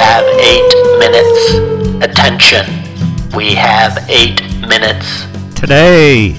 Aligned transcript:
have 0.00 0.24
eight 0.40 0.72
minutes. 0.98 1.54
Attention. 2.02 2.66
We 3.36 3.54
have 3.54 3.98
eight 4.08 4.42
minutes. 4.66 5.26
Today, 5.54 6.30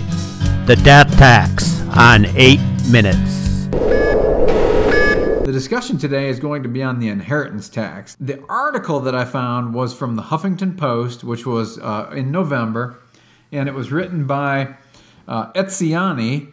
the 0.65 0.75
death 0.83 1.15
tax 1.17 1.79
on 1.95 2.25
eight 2.35 2.59
minutes. 2.89 3.67
The 5.45 5.51
discussion 5.53 5.99
today 5.99 6.27
is 6.29 6.39
going 6.39 6.63
to 6.63 6.69
be 6.69 6.81
on 6.81 6.99
the 6.99 7.09
inheritance 7.09 7.69
tax. 7.69 8.15
The 8.19 8.43
article 8.49 8.99
that 9.01 9.13
I 9.13 9.25
found 9.25 9.75
was 9.75 9.93
from 9.93 10.15
the 10.15 10.23
Huffington 10.23 10.75
Post, 10.75 11.23
which 11.23 11.45
was 11.45 11.77
uh, 11.77 12.09
in 12.15 12.31
November, 12.31 12.97
and 13.51 13.69
it 13.69 13.75
was 13.75 13.91
written 13.91 14.25
by 14.25 14.75
uh, 15.27 15.51
Etzioni, 15.53 16.51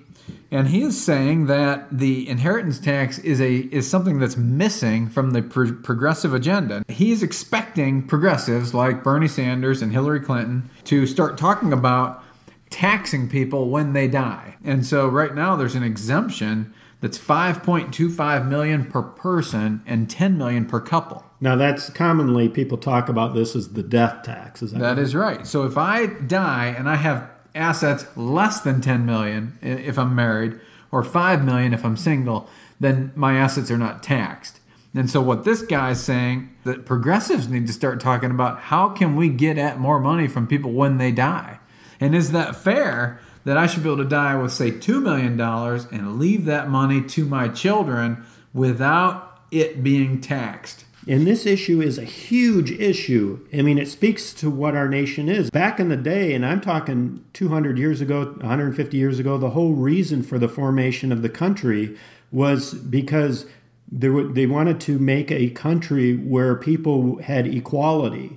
and 0.50 0.68
he 0.68 0.82
is 0.82 1.02
saying 1.02 1.46
that 1.46 1.86
the 1.90 2.28
inheritance 2.28 2.78
tax 2.78 3.18
is 3.18 3.40
a 3.40 3.56
is 3.56 3.88
something 3.88 4.18
that's 4.18 4.36
missing 4.36 5.08
from 5.08 5.32
the 5.32 5.42
pro- 5.42 5.74
progressive 5.74 6.32
agenda. 6.32 6.84
He's 6.88 7.22
expecting 7.22 8.06
progressives 8.06 8.72
like 8.72 9.04
Bernie 9.04 9.28
Sanders 9.28 9.82
and 9.82 9.92
Hillary 9.92 10.20
Clinton 10.20 10.70
to 10.84 11.06
start 11.06 11.36
talking 11.36 11.72
about 11.72 12.22
taxing 12.70 13.28
people 13.28 13.68
when 13.70 13.92
they 13.92 14.08
die. 14.08 14.56
And 14.64 14.84
so 14.86 15.08
right 15.08 15.34
now 15.34 15.56
there's 15.56 15.74
an 15.74 15.82
exemption 15.82 16.72
that's 17.00 17.18
5.25 17.18 18.48
million 18.48 18.84
per 18.84 19.02
person 19.02 19.82
and 19.86 20.10
10 20.10 20.36
million 20.36 20.66
per 20.66 20.80
couple. 20.80 21.24
Now, 21.40 21.54
that's 21.54 21.90
commonly 21.90 22.48
people 22.48 22.76
talk 22.78 23.08
about 23.08 23.34
this 23.34 23.54
as 23.54 23.68
the 23.74 23.82
death 23.84 24.24
tax. 24.24 24.60
Is 24.60 24.72
that, 24.72 24.80
That 24.80 24.98
is 24.98 25.14
right. 25.14 25.46
So 25.46 25.64
if 25.64 25.78
I 25.78 26.06
die 26.06 26.74
and 26.76 26.88
I 26.88 26.96
have 26.96 27.30
assets 27.54 28.06
less 28.16 28.60
than 28.60 28.80
10 28.80 29.04
million 29.06 29.58
if 29.62 29.98
I'm 29.98 30.14
married 30.14 30.58
or 30.90 31.02
5 31.02 31.44
million 31.44 31.74
if 31.74 31.84
I'm 31.84 31.96
single, 31.96 32.48
then 32.80 33.12
my 33.14 33.34
assets 33.34 33.70
are 33.70 33.78
not 33.78 34.02
taxed. 34.02 34.60
And 34.94 35.10
so 35.10 35.20
what 35.20 35.44
this 35.44 35.62
guy's 35.62 36.02
saying 36.02 36.54
that 36.64 36.86
progressives 36.86 37.48
need 37.48 37.66
to 37.66 37.72
start 37.72 38.00
talking 38.00 38.30
about 38.30 38.58
how 38.58 38.88
can 38.88 39.16
we 39.16 39.28
get 39.28 39.58
at 39.58 39.78
more 39.78 40.00
money 40.00 40.26
from 40.26 40.46
people 40.46 40.72
when 40.72 40.98
they 40.98 41.12
die? 41.12 41.58
And 42.00 42.14
is 42.14 42.32
that 42.32 42.56
fair 42.56 43.20
that 43.44 43.56
I 43.56 43.66
should 43.66 43.82
be 43.82 43.88
able 43.88 44.02
to 44.02 44.08
die 44.08 44.36
with 44.36 44.52
say 44.52 44.70
2 44.70 45.00
million 45.00 45.36
dollars 45.36 45.86
and 45.92 46.18
leave 46.18 46.46
that 46.46 46.68
money 46.68 47.02
to 47.02 47.24
my 47.24 47.48
children 47.48 48.24
without 48.52 49.40
it 49.50 49.82
being 49.82 50.20
taxed? 50.20 50.84
And 51.08 51.26
this 51.26 51.46
issue 51.46 51.80
is 51.80 51.96
a 51.96 52.04
huge 52.04 52.70
issue. 52.72 53.46
I 53.52 53.62
mean, 53.62 53.78
it 53.78 53.88
speaks 53.88 54.34
to 54.34 54.50
what 54.50 54.76
our 54.76 54.88
nation 54.88 55.28
is. 55.28 55.50
Back 55.50 55.80
in 55.80 55.88
the 55.88 55.96
day, 55.96 56.34
and 56.34 56.44
I'm 56.44 56.60
talking 56.60 57.24
200 57.32 57.78
years 57.78 58.00
ago, 58.00 58.34
150 58.40 58.96
years 58.96 59.18
ago, 59.18 59.38
the 59.38 59.50
whole 59.50 59.72
reason 59.72 60.22
for 60.22 60.38
the 60.38 60.48
formation 60.48 61.10
of 61.10 61.22
the 61.22 61.30
country 61.30 61.96
was 62.30 62.74
because 62.74 63.46
they, 63.90 64.46
wanted 64.46 64.80
to 64.82 64.98
make 64.98 65.30
a 65.30 65.48
country 65.50 66.14
where 66.14 66.54
people 66.54 67.22
had 67.22 67.46
equality 67.46 68.36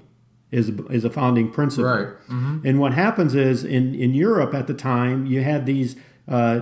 is, 0.49 0.69
is 0.89 1.03
a 1.03 1.09
founding 1.09 1.51
principle. 1.51 1.91
Right. 1.91 2.07
And 2.63 2.79
what 2.79 2.93
happens 2.93 3.35
is 3.35 3.65
in, 3.65 3.93
in 3.95 4.13
Europe 4.13 4.53
at 4.53 4.67
the 4.67 4.73
time, 4.73 5.25
you 5.25 5.43
had 5.43 5.65
these 5.65 5.97
uh, 6.27 6.61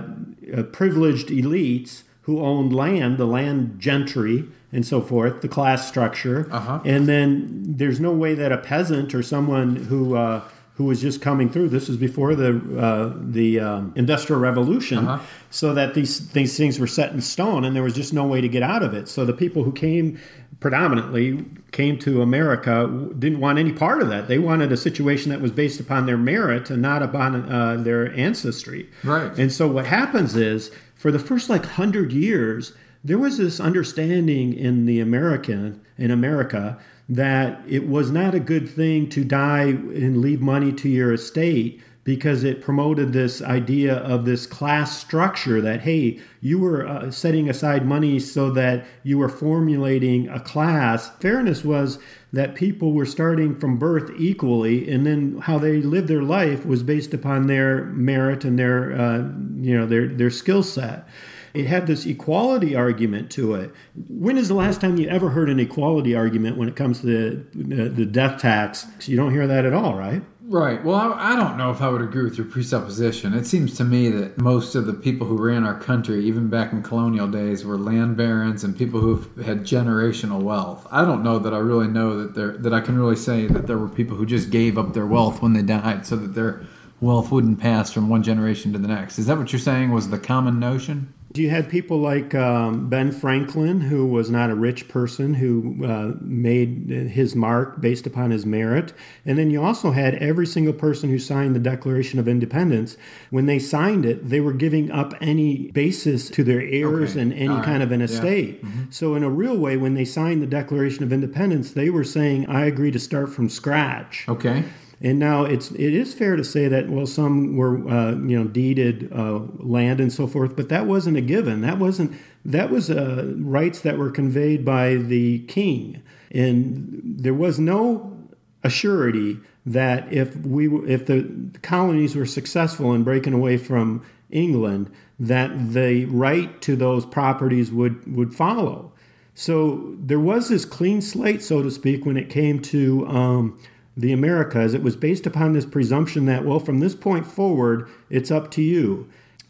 uh, 0.56 0.62
privileged 0.64 1.28
elites 1.28 2.02
who 2.22 2.40
owned 2.40 2.72
land, 2.74 3.18
the 3.18 3.26
land 3.26 3.78
gentry 3.78 4.44
and 4.72 4.86
so 4.86 5.00
forth, 5.00 5.40
the 5.40 5.48
class 5.48 5.88
structure. 5.88 6.46
Uh-huh. 6.50 6.80
And 6.84 7.08
then 7.08 7.64
there's 7.76 7.98
no 7.98 8.12
way 8.12 8.34
that 8.34 8.52
a 8.52 8.58
peasant 8.58 9.14
or 9.14 9.22
someone 9.22 9.76
who 9.76 10.14
uh, 10.14 10.42
who 10.74 10.84
was 10.84 11.00
just 11.02 11.20
coming 11.20 11.50
through. 11.50 11.68
This 11.68 11.88
was 11.88 11.96
before 11.98 12.34
the 12.34 12.50
uh, 12.78 13.12
the 13.20 13.60
um, 13.60 13.92
Industrial 13.96 14.40
Revolution, 14.40 14.98
Uh-huh. 15.06 15.24
so 15.50 15.74
that 15.74 15.94
these 15.94 16.30
these 16.30 16.56
things 16.56 16.78
were 16.78 16.86
set 16.86 17.12
in 17.12 17.20
stone, 17.20 17.64
and 17.64 17.74
there 17.76 17.82
was 17.82 17.94
just 17.94 18.12
no 18.14 18.24
way 18.26 18.40
to 18.40 18.48
get 18.48 18.62
out 18.62 18.82
of 18.82 18.94
it. 18.94 19.08
So 19.08 19.24
the 19.24 19.32
people 19.34 19.64
who 19.64 19.72
came 19.72 20.18
predominantly 20.60 21.44
came 21.72 21.98
to 21.98 22.22
America 22.22 22.86
didn't 23.18 23.40
want 23.40 23.58
any 23.58 23.72
part 23.72 24.02
of 24.02 24.08
that. 24.08 24.28
They 24.28 24.38
wanted 24.38 24.72
a 24.72 24.76
situation 24.76 25.30
that 25.30 25.40
was 25.40 25.50
based 25.52 25.80
upon 25.80 26.06
their 26.06 26.18
merit 26.18 26.70
and 26.70 26.80
not 26.82 27.02
upon 27.02 27.50
uh, 27.50 27.76
their 27.76 28.12
ancestry. 28.14 28.88
Right. 29.04 29.36
And 29.38 29.50
so 29.52 29.66
what 29.68 29.86
happens 29.86 30.36
is, 30.36 30.70
for 31.00 31.10
the 31.10 31.18
first 31.18 31.48
like 31.48 31.64
hundred 31.64 32.12
years, 32.12 32.74
there 33.02 33.16
was 33.16 33.38
this 33.38 33.58
understanding 33.58 34.52
in 34.52 34.84
the 34.84 35.00
American 35.00 35.80
in 35.96 36.10
America 36.10 36.78
that 37.08 37.62
it 37.66 37.88
was 37.88 38.10
not 38.10 38.34
a 38.34 38.38
good 38.38 38.68
thing 38.68 39.08
to 39.08 39.24
die 39.24 39.68
and 39.68 40.20
leave 40.20 40.42
money 40.42 40.70
to 40.72 40.90
your 40.90 41.14
estate 41.14 41.82
because 42.10 42.42
it 42.42 42.60
promoted 42.60 43.12
this 43.12 43.40
idea 43.40 43.94
of 43.98 44.24
this 44.24 44.44
class 44.44 44.98
structure 44.98 45.60
that 45.60 45.82
hey 45.82 46.18
you 46.40 46.58
were 46.58 46.84
uh, 46.84 47.08
setting 47.08 47.48
aside 47.48 47.86
money 47.86 48.18
so 48.18 48.50
that 48.50 48.84
you 49.04 49.16
were 49.16 49.28
formulating 49.28 50.28
a 50.28 50.40
class 50.40 51.08
fairness 51.18 51.64
was 51.64 52.00
that 52.32 52.56
people 52.56 52.92
were 52.92 53.06
starting 53.06 53.56
from 53.56 53.78
birth 53.78 54.10
equally 54.18 54.90
and 54.90 55.06
then 55.06 55.38
how 55.38 55.56
they 55.56 55.76
lived 55.76 56.08
their 56.08 56.24
life 56.24 56.66
was 56.66 56.82
based 56.82 57.14
upon 57.14 57.46
their 57.46 57.84
merit 57.84 58.44
and 58.44 58.58
their 58.58 58.92
uh, 59.00 59.18
you 59.60 59.78
know 59.78 59.86
their 59.86 60.08
their 60.08 60.30
skill 60.30 60.64
set 60.64 61.06
it 61.54 61.66
had 61.66 61.88
this 61.88 62.06
equality 62.06 62.76
argument 62.76 63.28
to 63.32 63.54
it. 63.54 63.72
When 64.08 64.38
is 64.38 64.46
the 64.46 64.54
last 64.54 64.80
time 64.80 64.98
you 64.98 65.08
ever 65.08 65.30
heard 65.30 65.50
an 65.50 65.58
equality 65.58 66.14
argument 66.14 66.56
when 66.56 66.68
it 66.68 66.76
comes 66.76 67.00
to 67.00 67.06
the, 67.06 67.58
the, 67.58 67.88
the 67.88 68.06
death 68.06 68.40
tax? 68.40 68.86
You 69.08 69.16
don't 69.16 69.32
hear 69.32 69.48
that 69.48 69.64
at 69.64 69.72
all, 69.72 69.96
right? 69.96 70.22
Right. 70.50 70.84
Well, 70.84 70.96
I, 70.96 71.34
I 71.34 71.36
don't 71.36 71.56
know 71.56 71.70
if 71.70 71.80
I 71.80 71.88
would 71.88 72.02
agree 72.02 72.24
with 72.24 72.36
your 72.36 72.46
presupposition. 72.46 73.34
It 73.34 73.46
seems 73.46 73.76
to 73.76 73.84
me 73.84 74.08
that 74.10 74.36
most 74.36 74.74
of 74.74 74.84
the 74.84 74.92
people 74.92 75.24
who 75.28 75.36
ran 75.36 75.62
our 75.62 75.78
country, 75.78 76.24
even 76.24 76.48
back 76.48 76.72
in 76.72 76.82
colonial 76.82 77.28
days, 77.28 77.64
were 77.64 77.78
land 77.78 78.16
barons 78.16 78.64
and 78.64 78.76
people 78.76 78.98
who 78.98 79.22
had 79.44 79.60
generational 79.60 80.42
wealth. 80.42 80.88
I 80.90 81.04
don't 81.04 81.22
know 81.22 81.38
that 81.38 81.54
I 81.54 81.58
really 81.58 81.86
know 81.86 82.20
that 82.20 82.34
there 82.34 82.58
that 82.58 82.74
I 82.74 82.80
can 82.80 82.98
really 82.98 83.14
say 83.14 83.46
that 83.46 83.68
there 83.68 83.78
were 83.78 83.88
people 83.88 84.16
who 84.16 84.26
just 84.26 84.50
gave 84.50 84.76
up 84.76 84.92
their 84.92 85.06
wealth 85.06 85.40
when 85.40 85.52
they 85.52 85.62
died 85.62 86.04
so 86.04 86.16
that 86.16 86.34
their 86.34 86.62
wealth 87.00 87.30
wouldn't 87.30 87.60
pass 87.60 87.92
from 87.92 88.08
one 88.08 88.24
generation 88.24 88.72
to 88.72 88.78
the 88.80 88.88
next. 88.88 89.20
Is 89.20 89.26
that 89.26 89.38
what 89.38 89.52
you're 89.52 89.60
saying? 89.60 89.92
Was 89.92 90.10
the 90.10 90.18
common 90.18 90.58
notion? 90.58 91.14
You 91.34 91.48
had 91.48 91.68
people 91.70 91.98
like 91.98 92.34
um, 92.34 92.88
Ben 92.88 93.12
Franklin, 93.12 93.80
who 93.80 94.04
was 94.04 94.30
not 94.30 94.50
a 94.50 94.54
rich 94.56 94.88
person, 94.88 95.34
who 95.34 95.84
uh, 95.86 96.14
made 96.20 96.88
his 96.88 97.36
mark 97.36 97.80
based 97.80 98.04
upon 98.04 98.32
his 98.32 98.44
merit. 98.44 98.92
And 99.24 99.38
then 99.38 99.48
you 99.48 99.62
also 99.62 99.92
had 99.92 100.16
every 100.16 100.44
single 100.46 100.72
person 100.72 101.08
who 101.08 101.20
signed 101.20 101.54
the 101.54 101.60
Declaration 101.60 102.18
of 102.18 102.26
Independence. 102.26 102.96
When 103.30 103.46
they 103.46 103.60
signed 103.60 104.04
it, 104.04 104.28
they 104.28 104.40
were 104.40 104.52
giving 104.52 104.90
up 104.90 105.14
any 105.20 105.70
basis 105.70 106.30
to 106.30 106.42
their 106.42 106.62
heirs 106.62 107.12
Okay. 107.12 107.20
and 107.20 107.32
any 107.34 107.48
right. 107.54 107.64
kind 107.64 107.84
of 107.84 107.92
an 107.92 108.00
Yeah. 108.00 108.06
estate. 108.06 108.64
So, 108.90 109.14
in 109.14 109.22
a 109.22 109.30
real 109.30 109.56
way, 109.56 109.76
when 109.76 109.94
they 109.94 110.04
signed 110.04 110.42
the 110.42 110.46
Declaration 110.48 111.04
of 111.04 111.12
Independence, 111.12 111.70
they 111.70 111.90
were 111.90 112.02
saying, 112.04 112.46
I 112.48 112.64
agree 112.64 112.90
to 112.90 112.98
start 112.98 113.30
from 113.32 113.48
scratch. 113.48 114.24
Okay. 114.28 114.64
And 115.02 115.18
now 115.18 115.44
it's 115.44 115.70
it 115.72 115.94
is 115.94 116.12
fair 116.12 116.36
to 116.36 116.44
say 116.44 116.68
that 116.68 116.90
well 116.90 117.06
some 117.06 117.56
were 117.56 117.88
uh, 117.88 118.12
you 118.16 118.38
know 118.38 118.44
deeded 118.44 119.10
uh, 119.12 119.40
land 119.58 119.98
and 120.00 120.12
so 120.12 120.26
forth, 120.26 120.56
but 120.56 120.68
that 120.68 120.86
wasn't 120.86 121.16
a 121.16 121.22
given. 121.22 121.62
That 121.62 121.78
wasn't 121.78 122.12
that 122.44 122.70
was 122.70 122.90
uh, 122.90 123.32
rights 123.38 123.80
that 123.80 123.96
were 123.96 124.10
conveyed 124.10 124.64
by 124.64 124.96
the 124.96 125.38
king, 125.40 126.02
and 126.30 127.00
there 127.02 127.34
was 127.34 127.58
no 127.58 128.14
assurity 128.62 129.42
that 129.64 130.12
if 130.12 130.36
we 130.44 130.68
if 130.86 131.06
the 131.06 131.50
colonies 131.62 132.14
were 132.14 132.26
successful 132.26 132.92
in 132.92 133.02
breaking 133.02 133.32
away 133.32 133.56
from 133.56 134.04
England, 134.30 134.90
that 135.18 135.72
the 135.72 136.04
right 136.06 136.60
to 136.62 136.76
those 136.76 137.06
properties 137.06 137.72
would 137.72 138.14
would 138.14 138.34
follow. 138.34 138.92
So 139.34 139.94
there 139.98 140.20
was 140.20 140.48
this 140.50 140.64
clean 140.64 141.00
slate, 141.00 141.42
so 141.42 141.62
to 141.62 141.70
speak, 141.70 142.04
when 142.04 142.16
it 142.18 142.28
came 142.28 142.60
to 142.62 143.06
um, 143.06 143.58
the 143.96 144.12
Americas. 144.12 144.74
It 144.74 144.82
was 144.82 144.96
based 144.96 145.26
upon 145.26 145.52
this 145.52 145.66
presumption 145.66 146.26
that, 146.26 146.44
well, 146.44 146.60
from 146.60 146.78
this 146.78 146.94
point 146.94 147.26
forward, 147.26 147.88
it's 148.08 148.30
up 148.30 148.50
to 148.52 148.62
you. 148.62 149.08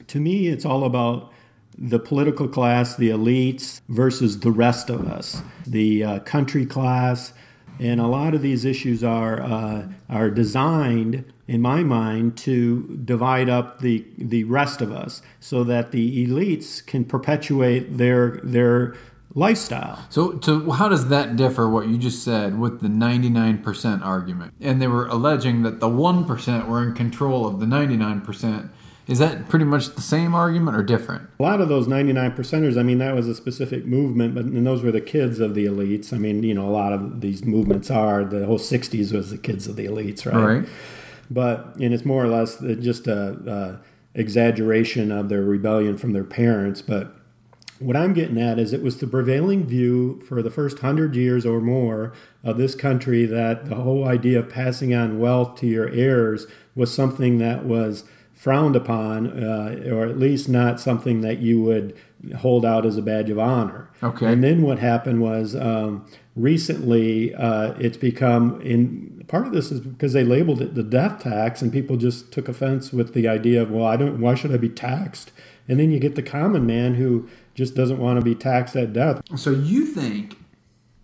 To 0.08 0.20
me, 0.20 0.48
it's 0.48 0.64
all 0.64 0.84
about 0.84 1.32
the 1.78 1.98
political 1.98 2.48
class, 2.48 2.96
the 2.96 3.10
elites, 3.10 3.80
versus 3.88 4.40
the 4.40 4.50
rest 4.50 4.90
of 4.90 5.06
us, 5.06 5.42
the 5.66 6.04
uh, 6.04 6.18
country 6.20 6.66
class. 6.66 7.32
And 7.78 8.00
a 8.00 8.06
lot 8.06 8.34
of 8.34 8.42
these 8.42 8.66
issues 8.66 9.02
are 9.02 9.40
uh, 9.40 9.86
are 10.10 10.28
designed, 10.28 11.24
in 11.48 11.62
my 11.62 11.82
mind, 11.82 12.36
to 12.38 13.00
divide 13.04 13.48
up 13.48 13.80
the 13.80 14.04
the 14.18 14.44
rest 14.44 14.82
of 14.82 14.92
us, 14.92 15.22
so 15.38 15.64
that 15.64 15.90
the 15.90 16.26
elites 16.26 16.84
can 16.84 17.04
perpetuate 17.04 17.96
their 17.96 18.40
their 18.42 18.96
lifestyle. 19.34 20.04
So, 20.10 20.32
to 20.32 20.70
how 20.72 20.88
does 20.88 21.08
that 21.08 21.36
differ 21.36 21.68
what 21.68 21.88
you 21.88 21.98
just 21.98 22.22
said 22.22 22.58
with 22.58 22.80
the 22.80 22.88
99% 22.88 24.04
argument? 24.04 24.54
And 24.60 24.80
they 24.80 24.88
were 24.88 25.06
alleging 25.06 25.62
that 25.62 25.80
the 25.80 25.88
1% 25.88 26.68
were 26.68 26.82
in 26.82 26.94
control 26.94 27.46
of 27.46 27.60
the 27.60 27.66
99%. 27.66 28.70
Is 29.06 29.18
that 29.18 29.48
pretty 29.48 29.64
much 29.64 29.94
the 29.96 30.00
same 30.00 30.34
argument 30.34 30.76
or 30.76 30.84
different? 30.84 31.28
A 31.40 31.42
lot 31.42 31.60
of 31.60 31.68
those 31.68 31.88
99 31.88 32.30
percenters, 32.32 32.78
I 32.78 32.84
mean, 32.84 32.98
that 32.98 33.14
was 33.14 33.26
a 33.26 33.34
specific 33.34 33.84
movement, 33.84 34.36
but 34.36 34.44
and 34.44 34.64
those 34.64 34.84
were 34.84 34.92
the 34.92 35.00
kids 35.00 35.40
of 35.40 35.54
the 35.54 35.66
elites. 35.66 36.12
I 36.12 36.18
mean, 36.18 36.44
you 36.44 36.54
know, 36.54 36.68
a 36.68 36.70
lot 36.70 36.92
of 36.92 37.20
these 37.20 37.44
movements 37.44 37.90
are 37.90 38.24
the 38.24 38.46
whole 38.46 38.58
60s 38.58 39.12
was 39.12 39.30
the 39.30 39.38
kids 39.38 39.66
of 39.66 39.74
the 39.74 39.86
elites, 39.86 40.30
right? 40.30 40.58
Right. 40.60 40.68
But 41.28 41.76
and 41.76 41.92
it's 41.92 42.04
more 42.04 42.24
or 42.24 42.28
less 42.28 42.60
just 42.60 43.08
a, 43.08 43.80
a 44.14 44.18
exaggeration 44.18 45.10
of 45.10 45.28
their 45.28 45.42
rebellion 45.42 45.96
from 45.96 46.12
their 46.12 46.24
parents. 46.24 46.82
But 46.82 47.12
What 47.80 47.96
I'm 47.96 48.12
getting 48.12 48.40
at 48.40 48.58
is 48.58 48.72
it 48.72 48.82
was 48.82 48.98
the 48.98 49.06
prevailing 49.06 49.64
view 49.64 50.22
for 50.28 50.42
the 50.42 50.50
first 50.50 50.80
hundred 50.80 51.16
years 51.16 51.46
or 51.46 51.60
more 51.60 52.12
of 52.44 52.58
this 52.58 52.74
country 52.74 53.24
that 53.24 53.70
the 53.70 53.76
whole 53.76 54.06
idea 54.06 54.38
of 54.38 54.50
passing 54.50 54.94
on 54.94 55.18
wealth 55.18 55.58
to 55.60 55.66
your 55.66 55.88
heirs 55.88 56.46
was 56.74 56.94
something 56.94 57.38
that 57.38 57.64
was 57.64 58.04
frowned 58.34 58.76
upon, 58.76 59.26
uh, 59.26 59.82
or 59.90 60.06
at 60.06 60.18
least 60.18 60.48
not 60.48 60.80
something 60.80 61.20
that 61.20 61.40
you 61.40 61.62
would 61.62 61.94
hold 62.38 62.64
out 62.64 62.86
as 62.86 62.96
a 62.96 63.02
badge 63.02 63.28
of 63.30 63.38
honor. 63.38 63.90
Okay. 64.02 64.32
And 64.32 64.44
then 64.44 64.62
what 64.62 64.78
happened 64.78 65.20
was 65.20 65.56
um, 65.56 66.06
recently 66.36 67.34
uh, 67.34 67.74
it's 67.78 67.96
become 67.96 68.60
in 68.62 69.24
part 69.28 69.46
of 69.46 69.52
this 69.52 69.70
is 69.70 69.80
because 69.80 70.12
they 70.12 70.24
labeled 70.24 70.60
it 70.60 70.74
the 70.74 70.82
death 70.82 71.22
tax, 71.22 71.62
and 71.62 71.72
people 71.72 71.96
just 71.96 72.32
took 72.32 72.48
offense 72.48 72.92
with 72.92 73.14
the 73.14 73.28
idea 73.28 73.62
of 73.62 73.70
well, 73.70 73.86
I 73.86 73.96
don't, 73.96 74.20
why 74.20 74.34
should 74.34 74.52
I 74.52 74.56
be 74.56 74.68
taxed? 74.68 75.32
And 75.68 75.78
then 75.78 75.90
you 75.90 76.00
get 76.00 76.16
the 76.16 76.22
common 76.22 76.66
man 76.66 76.94
who 76.94 77.28
just 77.54 77.74
doesn't 77.74 77.98
want 77.98 78.18
to 78.18 78.24
be 78.24 78.34
taxed 78.34 78.76
at 78.76 78.92
death. 78.92 79.20
So 79.36 79.50
you 79.50 79.86
think 79.86 80.36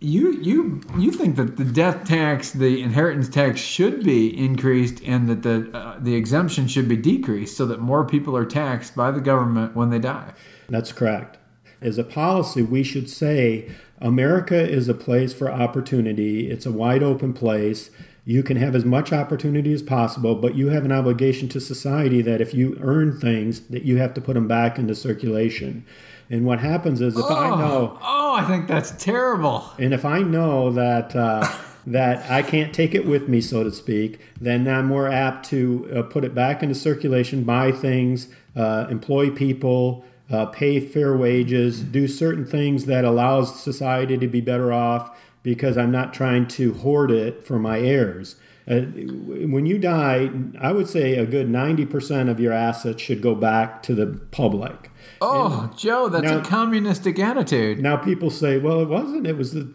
you 0.00 0.32
you 0.42 0.80
you 0.98 1.10
think 1.10 1.36
that 1.36 1.56
the 1.56 1.64
death 1.64 2.06
tax, 2.06 2.50
the 2.50 2.82
inheritance 2.82 3.28
tax 3.28 3.60
should 3.60 4.04
be 4.04 4.36
increased, 4.36 5.02
and 5.04 5.28
that 5.28 5.42
the 5.42 5.70
uh, 5.76 5.98
the 5.98 6.14
exemption 6.14 6.68
should 6.68 6.88
be 6.88 6.96
decreased, 6.96 7.56
so 7.56 7.64
that 7.66 7.80
more 7.80 8.04
people 8.04 8.36
are 8.36 8.44
taxed 8.44 8.94
by 8.94 9.10
the 9.10 9.20
government 9.20 9.74
when 9.74 9.90
they 9.90 9.98
die. 9.98 10.32
That's 10.68 10.92
correct. 10.92 11.38
As 11.80 11.98
a 11.98 12.04
policy, 12.04 12.62
we 12.62 12.82
should 12.82 13.08
say 13.08 13.70
America 14.00 14.56
is 14.56 14.88
a 14.88 14.94
place 14.94 15.32
for 15.32 15.50
opportunity. 15.50 16.50
It's 16.50 16.66
a 16.66 16.72
wide 16.72 17.02
open 17.02 17.32
place. 17.32 17.90
You 18.24 18.42
can 18.42 18.56
have 18.56 18.74
as 18.74 18.84
much 18.84 19.12
opportunity 19.12 19.72
as 19.72 19.82
possible, 19.82 20.34
but 20.34 20.56
you 20.56 20.68
have 20.68 20.84
an 20.84 20.92
obligation 20.92 21.48
to 21.50 21.60
society 21.60 22.22
that 22.22 22.40
if 22.40 22.52
you 22.52 22.76
earn 22.80 23.18
things, 23.18 23.60
that 23.68 23.84
you 23.84 23.98
have 23.98 24.14
to 24.14 24.20
put 24.20 24.34
them 24.34 24.48
back 24.48 24.78
into 24.78 24.94
circulation. 24.94 25.86
And 26.28 26.44
what 26.44 26.58
happens 26.58 27.00
is 27.00 27.16
if 27.16 27.24
I 27.24 27.50
know, 27.50 27.98
Oh, 28.02 28.34
I 28.34 28.44
think 28.44 28.66
that's 28.66 28.90
terrible. 28.92 29.64
and 29.78 29.94
if 29.94 30.04
I 30.04 30.20
know 30.20 30.70
that 30.72 31.14
uh, 31.14 31.46
that 31.86 32.28
I 32.30 32.42
can't 32.42 32.74
take 32.74 32.94
it 32.94 33.06
with 33.06 33.28
me, 33.28 33.40
so 33.40 33.62
to 33.62 33.70
speak, 33.70 34.18
then 34.40 34.66
I'm 34.66 34.86
more 34.86 35.06
apt 35.08 35.48
to 35.50 35.88
uh, 35.94 36.02
put 36.02 36.24
it 36.24 36.34
back 36.34 36.62
into 36.62 36.74
circulation, 36.74 37.44
buy 37.44 37.70
things, 37.70 38.26
uh, 38.56 38.86
employ 38.90 39.30
people, 39.30 40.04
uh, 40.28 40.46
pay 40.46 40.80
fair 40.80 41.16
wages, 41.16 41.80
do 41.82 42.08
certain 42.08 42.44
things 42.44 42.86
that 42.86 43.04
allows 43.04 43.60
society 43.62 44.18
to 44.18 44.26
be 44.26 44.40
better 44.40 44.72
off 44.72 45.16
because 45.44 45.78
I'm 45.78 45.92
not 45.92 46.12
trying 46.12 46.48
to 46.48 46.74
hoard 46.74 47.12
it 47.12 47.46
for 47.46 47.60
my 47.60 47.78
heirs. 47.78 48.34
Uh, 48.68 48.80
when 48.80 49.64
you 49.64 49.78
die, 49.78 50.28
I 50.60 50.72
would 50.72 50.88
say 50.88 51.14
a 51.14 51.24
good 51.24 51.46
90% 51.48 52.28
of 52.28 52.40
your 52.40 52.52
assets 52.52 53.00
should 53.00 53.22
go 53.22 53.36
back 53.36 53.80
to 53.84 53.94
the 53.94 54.06
public. 54.32 54.90
Oh, 55.20 55.70
Joe, 55.76 56.08
that's 56.08 56.24
Now- 56.24 56.38
a 56.38 56.42
communistic 56.42 57.18
attitude. 57.18 57.80
Now 57.80 57.96
people 57.96 58.30
say, 58.30 58.58
"Well, 58.58 58.80
it 58.80 58.88
wasn't. 58.88 59.26
It 59.26 59.36
was 59.36 59.52
the 59.52 59.66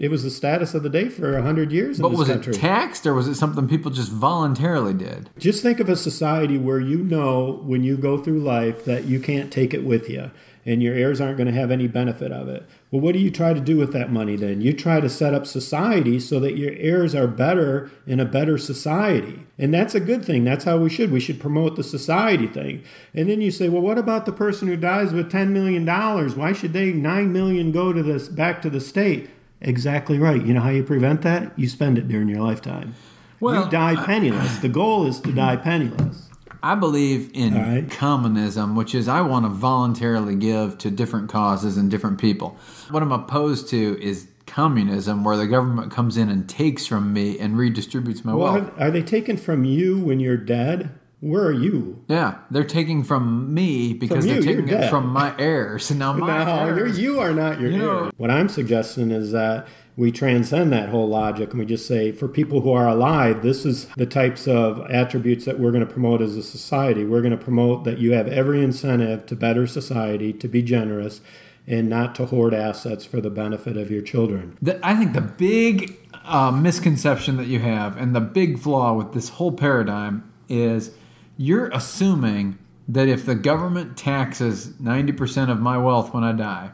it 0.00 0.10
was 0.10 0.22
the 0.22 0.30
status 0.30 0.74
of 0.74 0.82
the 0.82 0.90
day 0.90 1.08
for 1.08 1.40
hundred 1.40 1.72
years 1.72 1.98
in 1.98 2.02
But 2.02 2.10
this 2.10 2.18
was 2.18 2.28
country." 2.28 2.54
it 2.54 2.58
taxed 2.58 3.06
or 3.06 3.14
was 3.14 3.28
it 3.28 3.34
something 3.36 3.66
people 3.68 3.90
just 3.90 4.12
voluntarily 4.12 4.94
did? 4.94 5.30
Just 5.38 5.62
think 5.62 5.80
of 5.80 5.88
a 5.88 5.96
society 5.96 6.58
where 6.58 6.80
you 6.80 6.98
know 6.98 7.60
when 7.64 7.82
you 7.84 7.96
go 7.96 8.18
through 8.18 8.40
life 8.40 8.84
that 8.84 9.04
you 9.06 9.18
can't 9.20 9.50
take 9.50 9.72
it 9.74 9.84
with 9.84 10.08
you, 10.10 10.30
and 10.66 10.82
your 10.82 10.94
heirs 10.94 11.20
aren't 11.20 11.36
going 11.38 11.48
to 11.52 11.58
have 11.58 11.70
any 11.70 11.86
benefit 11.88 12.30
of 12.32 12.48
it. 12.48 12.64
Well, 12.90 13.00
what 13.00 13.14
do 13.14 13.18
you 13.18 13.30
try 13.30 13.54
to 13.54 13.60
do 13.60 13.78
with 13.78 13.92
that 13.94 14.12
money 14.12 14.36
then? 14.36 14.60
You 14.60 14.74
try 14.74 15.00
to 15.00 15.08
set 15.08 15.32
up 15.32 15.46
society 15.46 16.20
so 16.20 16.38
that 16.40 16.58
your 16.58 16.72
heirs 16.76 17.14
are 17.14 17.26
better 17.26 17.90
in 18.06 18.20
a 18.20 18.26
better 18.26 18.58
society. 18.58 19.46
And 19.58 19.72
that's 19.72 19.94
a 19.94 20.00
good 20.00 20.24
thing. 20.24 20.44
That's 20.44 20.64
how 20.64 20.76
we 20.78 20.90
should. 20.90 21.10
We 21.10 21.20
should 21.20 21.40
promote 21.40 21.76
the 21.76 21.82
society 21.82 22.46
thing. 22.46 22.82
And 23.14 23.30
then 23.30 23.40
you 23.40 23.50
say, 23.50 23.68
well, 23.70 23.80
what 23.82 23.96
about 23.96 24.26
the 24.26 24.32
person 24.32 24.61
who 24.68 24.76
dies 24.76 25.12
with 25.12 25.30
$10 25.30 25.48
million? 25.50 25.86
Why 25.86 26.52
should 26.52 26.72
they 26.72 26.92
9 26.92 27.32
million 27.32 27.72
go 27.72 27.92
to 27.92 28.02
this 28.02 28.28
back 28.28 28.62
to 28.62 28.70
the 28.70 28.80
state? 28.80 29.30
Exactly 29.60 30.18
right. 30.18 30.44
You 30.44 30.54
know 30.54 30.60
how 30.60 30.70
you 30.70 30.82
prevent 30.82 31.22
that? 31.22 31.56
You 31.58 31.68
spend 31.68 31.98
it 31.98 32.08
during 32.08 32.28
your 32.28 32.40
lifetime. 32.40 32.94
Well, 33.40 33.64
you 33.64 33.70
die 33.70 33.96
penniless. 34.04 34.58
The 34.58 34.68
goal 34.68 35.06
is 35.06 35.20
to 35.20 35.32
die 35.32 35.56
penniless. 35.56 36.28
I 36.64 36.76
believe 36.76 37.30
in 37.34 37.54
right. 37.54 37.90
communism, 37.90 38.76
which 38.76 38.94
is 38.94 39.08
I 39.08 39.20
want 39.22 39.44
to 39.44 39.48
voluntarily 39.48 40.36
give 40.36 40.78
to 40.78 40.90
different 40.90 41.28
causes 41.28 41.76
and 41.76 41.90
different 41.90 42.20
people. 42.20 42.56
What 42.90 43.02
I'm 43.02 43.10
opposed 43.10 43.68
to 43.70 44.00
is 44.00 44.28
communism, 44.46 45.24
where 45.24 45.36
the 45.36 45.46
government 45.48 45.90
comes 45.90 46.16
in 46.16 46.28
and 46.28 46.48
takes 46.48 46.86
from 46.86 47.12
me 47.12 47.38
and 47.38 47.56
redistributes 47.56 48.24
my 48.24 48.34
Well, 48.34 48.52
wealth. 48.54 48.78
are, 48.78 48.84
are 48.84 48.90
they 48.92 49.02
taken 49.02 49.36
from 49.36 49.64
you 49.64 49.98
when 49.98 50.20
you're 50.20 50.36
dead? 50.36 50.90
Where 51.22 51.44
are 51.44 51.52
you? 51.52 52.02
Yeah, 52.08 52.38
they're 52.50 52.64
taking 52.64 53.04
from 53.04 53.54
me 53.54 53.94
because 53.94 54.24
From 54.24 54.26
you, 54.26 54.42
they're 54.42 54.56
taking 54.56 54.68
it 54.68 54.90
from 54.90 55.06
my 55.06 55.32
heirs. 55.38 55.88
And 55.88 56.00
now 56.00 56.12
my 56.14 56.44
no, 56.44 56.66
you're, 56.66 56.80
heirs, 56.80 56.98
you 56.98 57.20
are 57.20 57.32
not 57.32 57.60
your 57.60 57.70
You 57.70 57.78
know- 57.78 58.04
heir. 58.06 58.10
What 58.16 58.32
I'm 58.32 58.48
suggesting 58.48 59.12
is 59.12 59.30
that 59.30 59.68
we 59.96 60.10
transcend 60.10 60.72
that 60.72 60.88
whole 60.88 61.08
logic 61.08 61.50
and 61.50 61.60
we 61.60 61.64
just 61.66 61.86
say, 61.86 62.10
for 62.10 62.26
people 62.26 62.62
who 62.62 62.72
are 62.72 62.88
alive, 62.88 63.42
this 63.42 63.64
is 63.64 63.86
the 63.96 64.04
types 64.04 64.48
of 64.48 64.80
attributes 64.90 65.44
that 65.44 65.60
we're 65.60 65.70
going 65.70 65.86
to 65.86 65.92
promote 65.92 66.22
as 66.22 66.36
a 66.36 66.42
society. 66.42 67.04
We're 67.04 67.20
going 67.22 67.38
to 67.38 67.44
promote 67.44 67.84
that 67.84 67.98
you 67.98 68.14
have 68.14 68.26
every 68.26 68.64
incentive 68.64 69.24
to 69.26 69.36
better 69.36 69.68
society, 69.68 70.32
to 70.32 70.48
be 70.48 70.60
generous, 70.60 71.20
and 71.68 71.88
not 71.88 72.16
to 72.16 72.26
hoard 72.26 72.52
assets 72.52 73.04
for 73.04 73.20
the 73.20 73.30
benefit 73.30 73.76
of 73.76 73.92
your 73.92 74.02
children. 74.02 74.58
The, 74.60 74.84
I 74.84 74.96
think 74.96 75.12
the 75.12 75.20
big 75.20 75.96
uh, 76.24 76.50
misconception 76.50 77.36
that 77.36 77.46
you 77.46 77.60
have 77.60 77.96
and 77.96 78.12
the 78.12 78.20
big 78.20 78.58
flaw 78.58 78.92
with 78.94 79.12
this 79.12 79.28
whole 79.28 79.52
paradigm 79.52 80.28
is 80.48 80.90
you're 81.36 81.68
assuming 81.68 82.58
that 82.88 83.08
if 83.08 83.24
the 83.24 83.34
government 83.34 83.96
taxes 83.96 84.68
90% 84.82 85.50
of 85.50 85.60
my 85.60 85.78
wealth 85.78 86.12
when 86.12 86.24
I 86.24 86.32
die, 86.32 86.70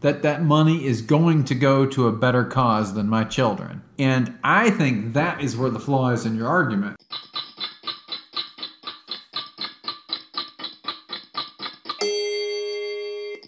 that 0.00 0.22
that 0.22 0.42
money 0.42 0.84
is 0.84 1.00
going 1.00 1.44
to 1.44 1.54
go 1.54 1.86
to 1.86 2.08
a 2.08 2.12
better 2.12 2.44
cause 2.44 2.92
than 2.92 3.08
my 3.08 3.24
children. 3.24 3.82
And 3.98 4.36
I 4.44 4.70
think 4.70 5.14
that 5.14 5.40
is 5.40 5.56
where 5.56 5.70
the 5.70 5.80
flaw 5.80 6.10
is 6.10 6.26
in 6.26 6.36
your 6.36 6.48
argument. 6.48 6.96